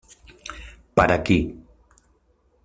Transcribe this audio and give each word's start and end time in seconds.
Per 1.01 1.05
aquí. 1.17 1.37